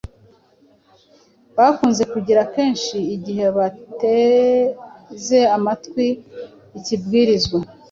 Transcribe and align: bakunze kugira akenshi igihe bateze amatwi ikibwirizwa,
bakunze 1.57 2.03
kugira 2.13 2.39
akenshi 2.45 2.97
igihe 3.15 3.45
bateze 3.57 5.39
amatwi 5.57 6.07
ikibwirizwa, 6.77 7.57